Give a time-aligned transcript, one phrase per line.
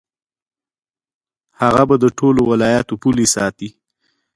[1.61, 3.69] هغه به د ټولو ولایاتو پولې ساتي.